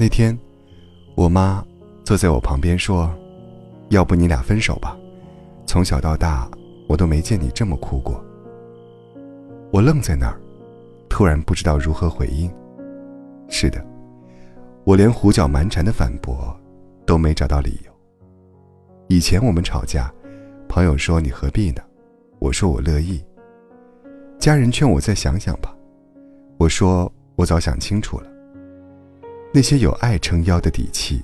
[0.00, 0.38] 那天，
[1.16, 1.64] 我妈
[2.04, 3.12] 坐在我旁边说
[3.90, 4.96] ：“要不你俩分手吧，
[5.66, 6.48] 从小到大
[6.88, 8.24] 我都没见你这么哭过。”
[9.72, 10.40] 我愣在那儿，
[11.08, 12.48] 突然不知道如何回应。
[13.48, 13.84] 是的，
[14.84, 16.56] 我连胡搅蛮缠的反驳
[17.04, 17.92] 都没找到理由。
[19.08, 20.14] 以前我们吵架，
[20.68, 21.82] 朋友说你何必呢？
[22.38, 23.20] 我说我乐意。
[24.38, 25.74] 家人劝我再想想吧，
[26.56, 28.30] 我说我早想清楚了。
[29.50, 31.22] 那些有爱撑腰的底气，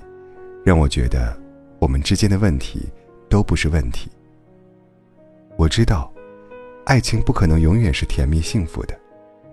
[0.63, 1.37] 让我觉得
[1.77, 2.89] 我们之间的问题
[3.29, 4.09] 都不是问题。
[5.57, 6.11] 我知道，
[6.85, 8.99] 爱情不可能永远是甜蜜幸福的，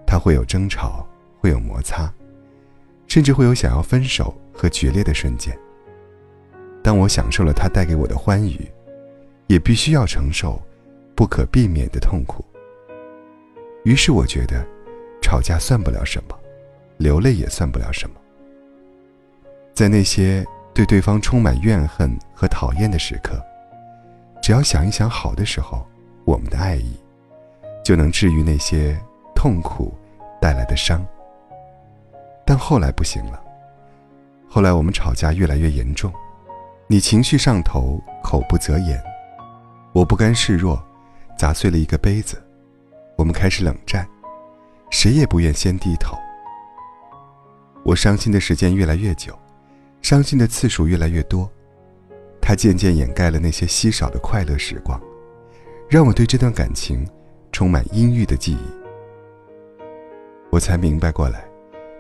[0.07, 1.07] 它会有争吵，
[1.39, 2.13] 会有摩擦，
[3.07, 5.57] 甚至会有想要分手和决裂的瞬间。
[6.83, 8.67] 当我享受了它带给我的欢愉，
[9.49, 10.61] 也必须要承受
[11.15, 12.43] 不可避免的痛苦。
[13.85, 14.67] 于是我觉得，
[15.21, 16.37] 吵架算不了什么，
[16.97, 18.17] 流泪也算不了什么。
[19.75, 23.43] 在那些对对方充满怨恨和讨厌的时刻，
[24.43, 25.87] 只要想一想好的时候，
[26.25, 26.97] 我们的爱意，
[27.85, 28.99] 就能治愈那些
[29.35, 29.95] 痛苦
[30.41, 31.05] 带来的伤。
[32.45, 33.43] 但后来不行了，
[34.49, 36.13] 后来我们吵架越来越严重。
[36.87, 39.03] 你情绪上头，口不择言，
[39.93, 40.83] 我不甘示弱，
[41.39, 42.43] 砸碎了一个杯子，
[43.17, 44.07] 我们开始冷战，
[44.91, 46.15] 谁也不愿先低头。
[47.85, 49.37] 我伤心的时间越来越久，
[50.03, 51.51] 伤心的次数越来越多，
[52.41, 55.01] 它渐渐掩盖了那些稀少的快乐时光，
[55.89, 57.07] 让我对这段感情
[57.53, 58.83] 充满阴郁的记忆。
[60.51, 61.49] 我才明白过来，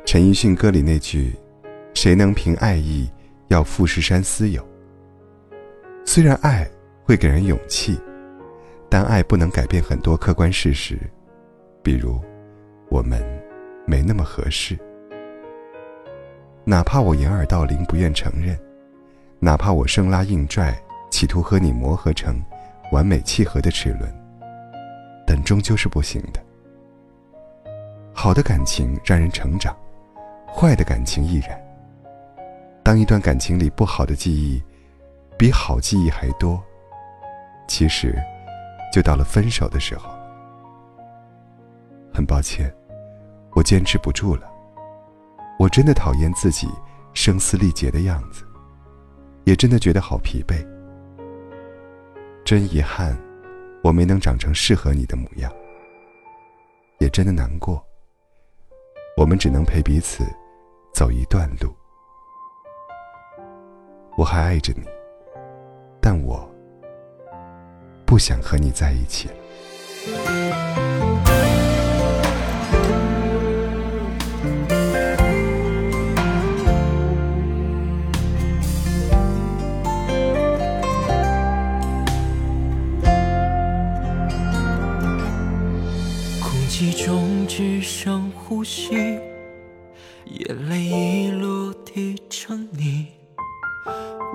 [0.05, 1.33] 陈奕迅歌里那句
[1.94, 3.09] ：“谁能凭爱意
[3.48, 4.66] 要富士山私有？”
[6.05, 6.69] 虽然爱
[7.05, 7.97] 会给人勇气，
[8.91, 10.98] 但爱不能改变很多客观事实，
[11.83, 12.20] 比如
[12.91, 13.22] 我们
[13.87, 14.77] 没那么合适。
[16.64, 18.58] 哪怕我掩耳盗铃不愿承认，
[19.38, 20.75] 哪怕我生拉硬拽
[21.10, 22.41] 企图和你磨合成
[22.91, 24.12] 完美契合的齿轮，
[25.26, 26.41] 但终究是不行的。
[28.12, 29.76] 好的感情让人成长，
[30.47, 31.60] 坏的感情亦然。
[32.82, 34.62] 当一段感情里不好的记忆。
[35.38, 36.62] 比好记忆还多，
[37.66, 38.16] 其实，
[38.92, 40.08] 就到了分手的时候。
[42.14, 42.72] 很抱歉，
[43.50, 44.51] 我坚持不住了。
[45.62, 46.69] 我真的讨厌自己
[47.15, 48.45] 声嘶力竭的样子，
[49.45, 50.56] 也真的觉得好疲惫。
[52.45, 53.17] 真遗憾，
[53.81, 55.53] 我没能长成适合你的模样。
[56.99, 57.81] 也真的难过，
[59.17, 60.25] 我们只能陪彼此
[60.93, 61.73] 走一段路。
[64.17, 64.83] 我还爱着你。
[66.00, 66.44] 但我
[68.05, 69.29] 不想和你在一起。
[69.29, 70.81] 了
[87.54, 88.94] 只剩呼吸，
[90.24, 93.08] 眼泪已落地成泥，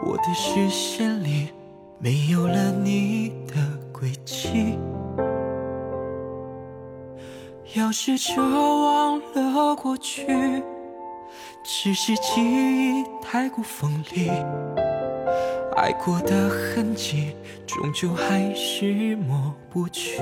[0.05, 1.47] 我的视线里。
[1.97, 3.55] 没有了你的
[3.91, 4.77] 轨迹，
[7.73, 10.27] 要试着忘了过去，
[11.63, 14.29] 只是记忆太过锋利，
[15.75, 17.35] 爱过的痕迹
[17.65, 20.21] 终究还是抹不去。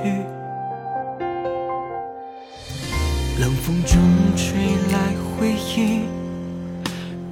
[3.38, 4.00] 冷风中
[4.34, 4.56] 吹
[4.90, 6.00] 来回忆，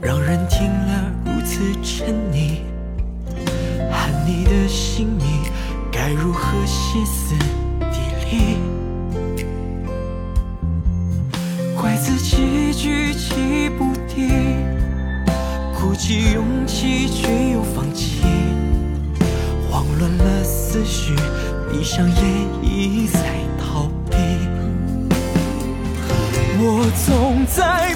[0.02, 2.58] 让人听了如此沉溺。
[3.90, 5.26] 喊你的姓名
[5.90, 7.34] 该如何歇斯
[7.90, 8.00] 底
[8.30, 8.58] 里？
[11.74, 14.28] 怪自己举棋不定，
[15.74, 18.20] 鼓起勇气却又放弃，
[19.70, 21.14] 慌乱了思绪，
[21.72, 22.14] 闭上眼
[22.62, 23.20] 一再
[23.58, 23.93] 逃避。
[26.56, 27.94] 我总在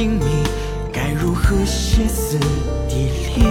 [0.00, 0.24] 亲密，
[0.90, 2.38] 该如何歇斯
[2.88, 3.44] 底里？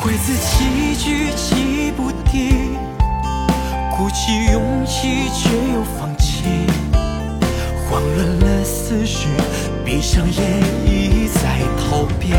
[0.00, 2.78] 怪自己举棋不定，
[3.94, 6.44] 鼓起勇气却又放弃，
[7.90, 9.28] 慌乱了思绪，
[9.84, 10.42] 闭上眼
[10.86, 12.32] 一再逃避